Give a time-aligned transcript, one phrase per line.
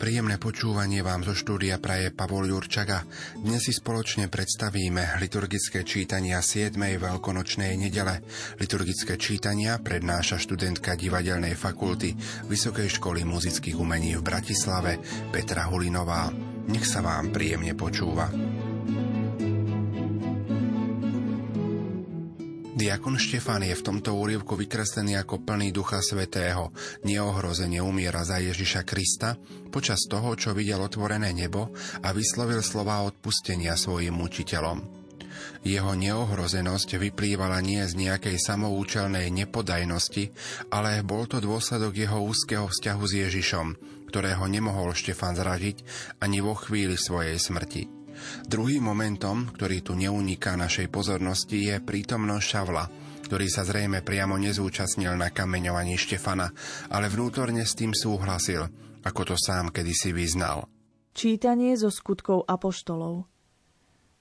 [0.00, 3.04] Príjemné počúvanie vám zo štúdia praje Pavol Jurčaga.
[3.36, 6.72] Dnes si spoločne predstavíme liturgické čítania 7.
[6.72, 8.24] veľkonočnej nedele.
[8.56, 12.16] Liturgické čítania prednáša študentka divadelnej fakulty
[12.48, 16.32] Vysokej školy muzických umení v Bratislave Petra Hulinová.
[16.72, 18.32] Nech sa vám príjemne počúva.
[22.80, 26.72] Diakon Štefán je v tomto úrievku vykreslený ako plný Ducha Svetého,
[27.04, 29.36] neohrozene umiera za Ježiša Krista
[29.68, 34.80] počas toho, čo videl otvorené nebo a vyslovil slova odpustenia svojim učiteľom.
[35.60, 40.32] Jeho neohrozenosť vyplývala nie z nejakej samoučelnej nepodajnosti,
[40.72, 43.66] ale bol to dôsledok jeho úzkeho vzťahu s Ježišom,
[44.08, 45.84] ktorého nemohol Štefan zradiť
[46.24, 47.99] ani vo chvíli svojej smrti.
[48.46, 52.84] Druhým momentom, ktorý tu neuniká našej pozornosti, je prítomnosť Šavla,
[53.30, 56.50] ktorý sa zrejme priamo nezúčastnil na kameňovaní Štefana,
[56.90, 58.66] ale vnútorne s tým súhlasil,
[59.06, 60.66] ako to sám kedysi vyznal.
[61.14, 63.30] Čítanie zo skutkov apoštolov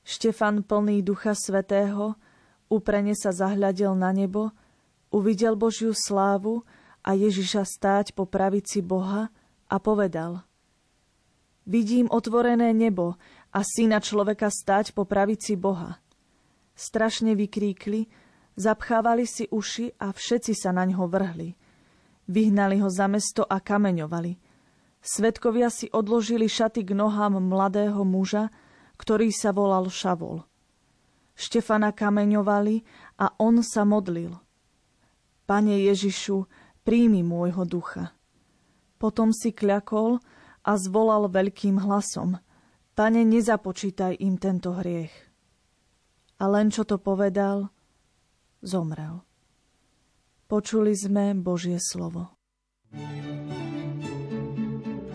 [0.09, 2.17] Štefan plný ducha svetého,
[2.65, 4.49] uprene sa zahľadil na nebo,
[5.13, 6.65] uvidel Božiu slávu
[7.05, 9.29] a Ježiša stáť po pravici Boha
[9.69, 10.45] a povedal
[11.69, 15.97] Vidím otvorené nebo a syna človeka stať po pravici Boha.
[16.77, 18.07] Strašne vykríkli,
[18.55, 21.57] zapchávali si uši a všetci sa na ňo vrhli.
[22.29, 24.37] Vyhnali ho za mesto a kameňovali.
[25.01, 28.53] Svetkovia si odložili šaty k nohám mladého muža,
[29.01, 30.45] ktorý sa volal Šavol.
[31.33, 32.83] Štefana kameňovali
[33.17, 34.35] a on sa modlil.
[35.47, 36.45] Pane Ježišu,
[36.83, 38.13] príjmi môjho ducha.
[38.99, 40.19] Potom si kľakol
[40.61, 42.37] a zvolal veľkým hlasom–
[42.99, 45.15] Pane, nezapočítaj im tento hriech.
[46.35, 47.71] A len čo to povedal,
[48.59, 49.23] zomrel.
[50.51, 52.35] Počuli sme Božie slovo.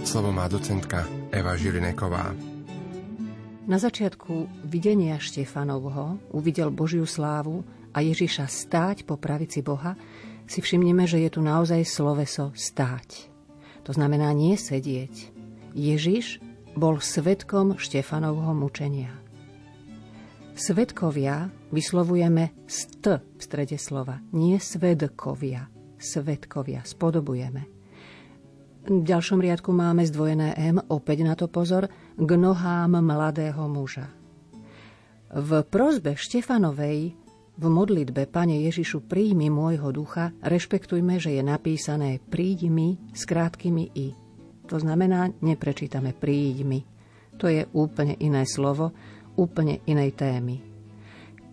[0.01, 2.33] Slovo má docentka Eva Žilineková.
[3.69, 9.93] Na začiatku videnia Štefanovho uvidel Božiu slávu a Ježiša stáť po pravici Boha,
[10.49, 13.29] si všimneme, že je tu naozaj sloveso stáť.
[13.85, 15.37] To znamená nie sedieť.
[15.77, 16.41] Ježiš
[16.75, 19.15] bol svetkom Štefanovho mučenia.
[20.55, 25.67] Svetkovia vyslovujeme st v strede slova, nie svedkovia.
[25.99, 27.67] Svetkovia, spodobujeme.
[28.85, 34.13] V ďalšom riadku máme zdvojené M, opäť na to pozor, k nohám mladého muža.
[35.35, 37.17] V prozbe Štefanovej
[37.55, 43.95] v modlitbe Pane Ježišu príjmi môjho ducha rešpektujme, že je napísané príď mi s krátkými
[43.95, 44.24] i.
[44.75, 46.83] To znamená, neprečítame príď.
[47.39, 48.91] To je úplne iné slovo,
[49.39, 50.59] úplne inej témy.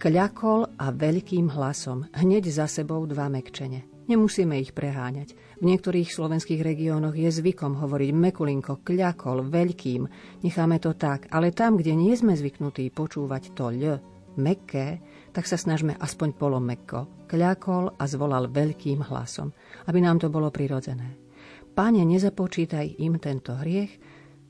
[0.02, 3.86] Kľakol a veľkým hlasom, hneď za sebou dva mekčene.
[4.10, 5.38] Nemusíme ich preháňať.
[5.62, 10.02] V niektorých slovenských regiónoch je zvykom hovoriť mekulinko, kľakol, veľkým.
[10.42, 14.02] Necháme to tak, ale tam, kde nie sme zvyknutí počúvať to ľ,
[14.42, 14.98] mekké,
[15.30, 17.30] tak sa snažme aspoň polomekko.
[17.30, 19.54] Kľakol a zvolal veľkým hlasom,
[19.86, 21.31] aby nám to bolo prirodzené.
[21.72, 23.96] Pane, nezapočítaj im tento hriech,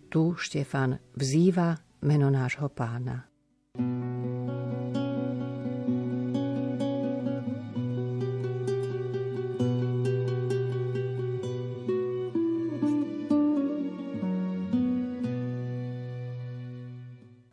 [0.09, 3.29] tu Štefan vzýva meno nášho pána.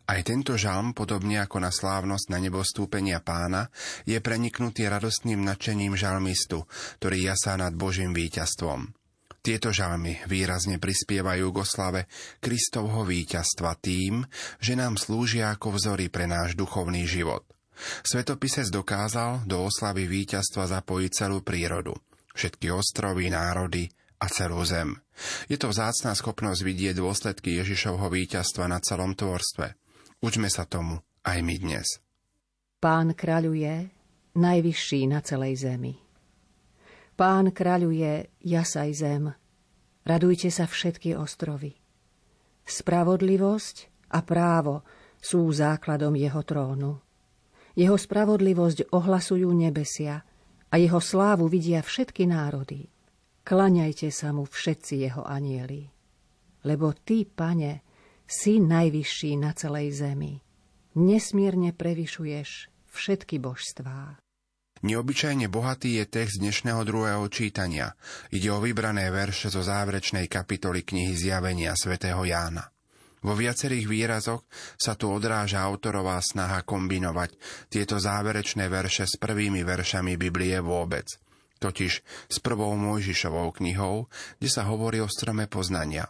[0.08, 3.70] Aj tento žalm, podobne ako na slávnosť na nebo stúpenia pána,
[4.02, 6.66] je preniknutý radostným nadšením žalmistu,
[6.98, 8.97] ktorý jasá nad Božím víťazstvom.
[9.48, 12.04] Tieto žalmy výrazne prispievajú k oslave
[12.36, 14.20] Kristovho víťazstva tým,
[14.60, 17.48] že nám slúžia ako vzory pre náš duchovný život.
[18.04, 21.96] Svetopisec dokázal do oslavy víťazstva zapojiť celú prírodu,
[22.36, 23.88] všetky ostrovy, národy
[24.20, 25.00] a celú zem.
[25.48, 29.72] Je to vzácná schopnosť vidieť dôsledky Ježišovho víťazstva na celom tvorstve.
[30.20, 32.04] Učme sa tomu aj my dnes.
[32.84, 33.88] Pán kráľuje,
[34.36, 36.07] najvyšší na celej zemi.
[37.18, 39.34] Pán kráľuje, jasaj zem,
[40.06, 41.74] radujte sa všetky ostrovy.
[42.62, 44.86] Spravodlivosť a právo
[45.18, 47.02] sú základom jeho trónu.
[47.74, 50.22] Jeho spravodlivosť ohlasujú nebesia
[50.70, 52.86] a jeho slávu vidia všetky národy.
[53.42, 55.90] Klaňajte sa mu všetci jeho anieli.
[56.62, 57.82] Lebo ty, pane,
[58.30, 60.38] si najvyšší na celej zemi.
[60.94, 64.22] Nesmierne prevyšuješ všetky božstvá.
[64.78, 67.98] Neobyčajne bohatý je text dnešného druhého čítania.
[68.30, 72.70] Ide o vybrané verše zo záverečnej kapitoly knihy Zjavenia svätého Jána.
[73.18, 74.46] Vo viacerých výrazoch
[74.78, 77.34] sa tu odráža autorová snaha kombinovať
[77.66, 81.10] tieto záverečné verše s prvými veršami Biblie vôbec,
[81.58, 81.92] totiž
[82.30, 84.06] s prvou Mojžišovou knihou,
[84.38, 86.06] kde sa hovorí o strome poznania.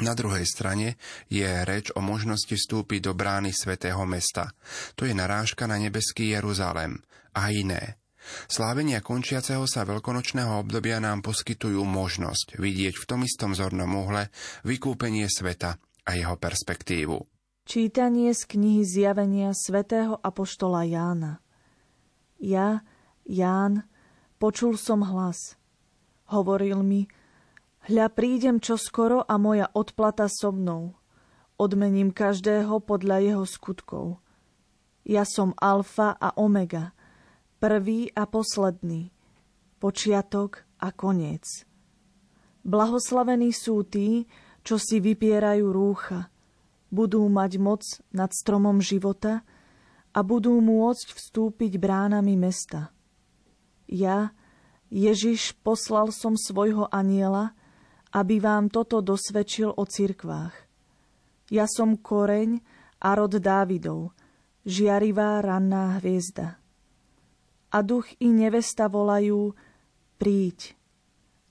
[0.00, 0.96] Na druhej strane
[1.28, 4.56] je reč o možnosti vstúpiť do brány svätého mesta.
[4.96, 7.04] To je narážka na nebeský Jeruzalem,
[7.36, 8.00] a iné.
[8.46, 14.30] Slávenia končiaceho sa veľkonočného obdobia nám poskytujú možnosť vidieť v tom istom zornom uhle
[14.62, 17.18] vykúpenie sveta a jeho perspektívu.
[17.66, 21.42] Čítanie z knihy Zjavenia svätého Apoštola Jána
[22.38, 22.86] Ja,
[23.26, 23.86] Ján,
[24.38, 25.58] počul som hlas.
[26.30, 27.06] Hovoril mi,
[27.90, 30.94] hľa prídem čoskoro a moja odplata so mnou.
[31.56, 34.18] Odmením každého podľa jeho skutkov.
[35.02, 36.92] Ja som alfa a omega–
[37.62, 39.14] prvý a posledný,
[39.78, 41.62] počiatok a koniec.
[42.66, 44.26] Blahoslavení sú tí,
[44.66, 46.26] čo si vypierajú rúcha,
[46.90, 49.46] budú mať moc nad stromom života
[50.10, 52.90] a budú môcť vstúpiť bránami mesta.
[53.86, 54.34] Ja,
[54.90, 57.54] Ježiš, poslal som svojho aniela,
[58.12, 60.54] aby vám toto dosvedčil o cirkvách.
[61.52, 62.60] Ja som koreň
[63.00, 64.12] a rod Dávidov,
[64.64, 66.62] žiarivá ranná hviezda
[67.72, 69.56] a duch i nevesta volajú
[70.20, 70.76] príď.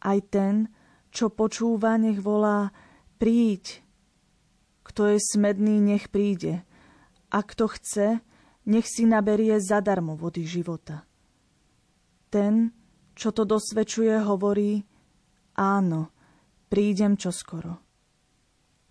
[0.05, 0.69] Aj ten,
[1.09, 2.69] čo počúva, nech volá
[3.17, 3.81] príď.
[4.85, 6.61] Kto je smedný, nech príde.
[7.33, 8.21] A kto chce,
[8.69, 11.05] nech si naberie zadarmo vody života.
[12.29, 12.71] Ten,
[13.17, 14.85] čo to dosvedčuje, hovorí
[15.57, 16.13] áno,
[16.71, 17.83] prídem čoskoro.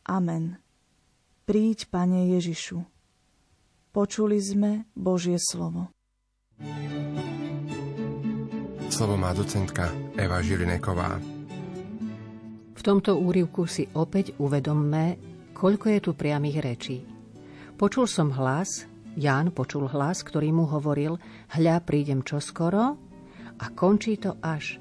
[0.05, 0.61] Amen.
[1.49, 2.85] Príď, Pane Ježišu.
[3.89, 5.89] Počuli sme Božie slovo.
[8.93, 11.17] Slovo má docentka Eva Žilineková.
[12.77, 15.17] V tomto úrivku si opäť uvedomme,
[15.57, 16.99] koľko je tu priamých rečí.
[17.81, 18.85] Počul som hlas,
[19.17, 21.17] Ján počul hlas, ktorý mu hovoril,
[21.57, 22.95] hľa prídem čoskoro
[23.57, 24.80] a končí to až,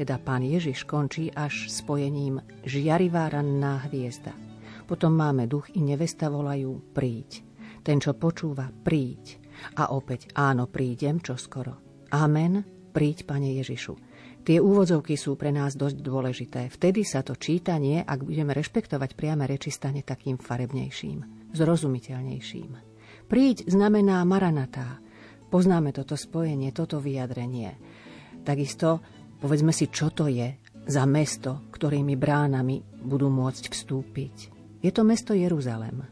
[0.00, 4.32] teda pán Ježiš končí až spojením žiarivá ranná hviezda.
[4.88, 7.44] Potom máme duch i nevesta volajú príď.
[7.84, 9.36] Ten, čo počúva, príď.
[9.76, 12.00] A opäť áno, prídem čoskoro.
[12.16, 12.64] Amen,
[12.96, 13.92] príď, Pane Ježišu.
[14.40, 16.72] Tie úvodzovky sú pre nás dosť dôležité.
[16.72, 22.72] Vtedy sa to čítanie, ak budeme rešpektovať priame reči, stane takým farebnejším, zrozumiteľnejším.
[23.28, 24.96] Príď znamená maranatá.
[25.52, 27.76] Poznáme toto spojenie, toto vyjadrenie.
[28.40, 29.04] Takisto
[29.40, 34.36] povedzme si, čo to je za mesto, ktorými bránami budú môcť vstúpiť.
[34.84, 36.04] Je to mesto Jeruzalem.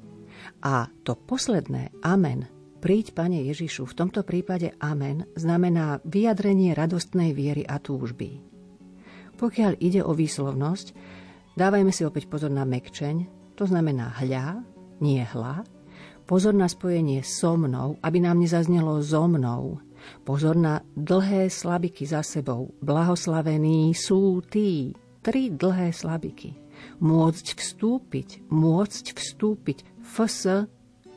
[0.64, 7.66] A to posledné amen Príď, Pane Ježišu, v tomto prípade amen znamená vyjadrenie radostnej viery
[7.66, 8.38] a túžby.
[9.34, 10.94] Pokiaľ ide o výslovnosť,
[11.58, 13.26] dávajme si opäť pozor na mekčeň,
[13.58, 14.62] to znamená hľa,
[15.02, 15.66] nie hla,
[16.30, 19.82] pozor na spojenie so mnou, aby nám nezaznelo so mnou,
[20.22, 26.54] pozor na dlhé slabiky za sebou, blahoslavení sú tí, tri dlhé slabiky.
[27.02, 30.68] Môcť vstúpiť, môcť vstúpiť, fs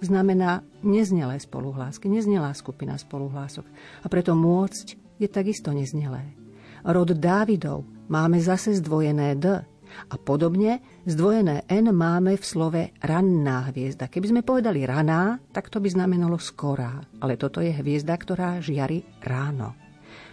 [0.02, 3.66] znamená neznelé spoluhlásky, neznelá skupina spoluhlások.
[4.02, 6.34] A preto môcť je takisto neznelé.
[6.82, 9.62] Rod Dávidov máme zase zdvojené D.
[10.10, 14.08] A podobne zdvojené N máme v slove ranná hviezda.
[14.08, 17.02] Keby sme povedali raná, tak to by znamenalo skorá.
[17.20, 19.76] Ale toto je hviezda, ktorá žiari ráno.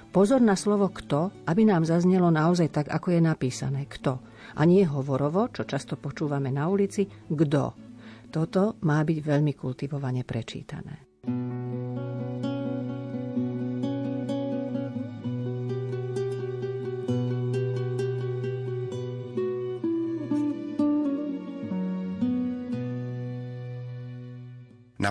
[0.09, 3.85] Pozor na slovo kto, aby nám zaznelo naozaj tak, ako je napísané.
[3.85, 4.19] Kto.
[4.57, 7.89] A nie hovorovo, čo často počúvame na ulici, kto
[8.29, 11.08] toto má byť veľmi kultivovane prečítané.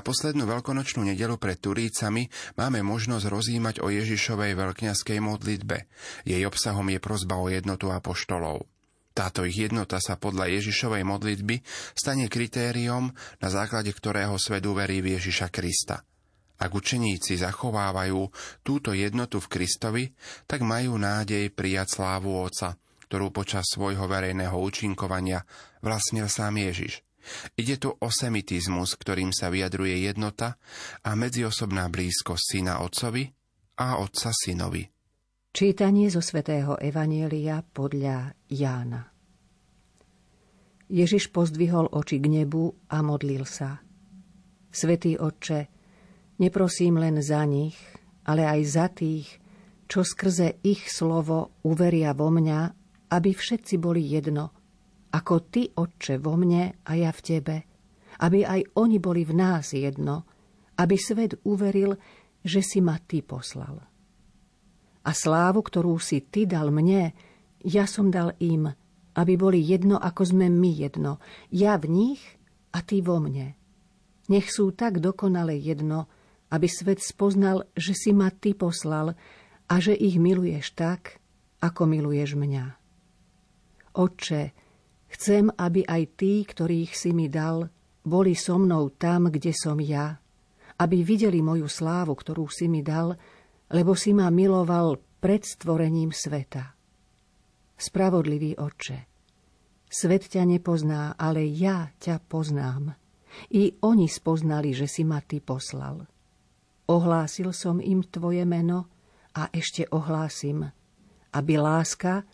[0.07, 5.83] Poslednú veľkonočnú nedelu pred Turícami máme možnosť rozímať o Ježišovej veľkňaskej modlitbe.
[6.23, 8.63] Jej obsahom je prozba o jednotu apoštolov.
[9.11, 11.59] Táto ich jednota sa podľa Ježišovej modlitby
[11.91, 13.11] stane kritériom,
[13.43, 16.07] na základe ktorého svet uverí v Ježiša Krista.
[16.57, 18.31] Ak učeníci zachovávajú
[18.63, 20.05] túto jednotu v Kristovi,
[20.47, 22.79] tak majú nádej prijať slávu Otca,
[23.11, 25.43] ktorú počas svojho verejného účinkovania
[25.83, 27.06] vlastnil sám Ježiš.
[27.57, 30.55] Ide tu o semitizmus, ktorým sa vyjadruje jednota
[31.03, 33.27] a medziosobná blízkosť syna otcovi
[33.81, 34.83] a otca synovi.
[35.53, 39.09] Čítanie zo svätého Evanielia podľa Jána.
[40.87, 43.83] Ježiš pozdvihol oči k nebu a modlil sa.
[44.71, 45.67] Svetý Otče,
[46.39, 47.75] neprosím len za nich,
[48.23, 49.27] ale aj za tých,
[49.87, 52.59] čo skrze ich slovo uveria vo mňa,
[53.11, 54.51] aby všetci boli jedno,
[55.13, 57.55] ako ty, Otče, vo mne a ja v tebe,
[58.23, 60.25] aby aj oni boli v nás jedno,
[60.77, 61.95] aby svet uveril,
[62.41, 63.81] že si ma ty poslal.
[65.07, 67.15] A slávu, ktorú si ty dal mne,
[67.63, 68.67] ja som dal im,
[69.17, 72.21] aby boli jedno, ako sme my jedno, ja v nich
[72.75, 73.57] a ty vo mne.
[74.27, 76.11] Nech sú tak dokonale jedno,
[76.51, 79.15] aby svet spoznal, že si ma ty poslal
[79.67, 81.19] a že ich miluješ tak,
[81.63, 82.65] ako miluješ mňa.
[83.97, 84.66] Otče,
[85.17, 87.65] chcem, aby aj tí, ktorých si mi dal,
[88.05, 90.13] boli so mnou tam, kde som ja,
[90.77, 93.17] aby videli moju slávu, ktorú si mi dal,
[93.73, 96.77] lebo si ma miloval pred stvorením sveta.
[97.73, 98.97] Spravodlivý oče,
[99.89, 102.93] svet ťa nepozná, ale ja ťa poznám.
[103.53, 106.05] I oni spoznali, že si ma ty poslal.
[106.87, 108.87] Ohlásil som im tvoje meno
[109.35, 110.63] a ešte ohlásim,
[111.35, 112.25] aby láska,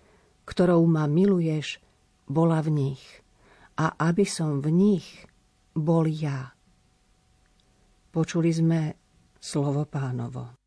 [0.48, 1.83] ktorou ma miluješ,
[2.34, 3.04] bola v nich
[3.78, 5.08] a aby som v nich
[5.78, 6.50] bol ja.
[8.10, 8.80] Počuli sme
[9.38, 10.62] slovo pánovo.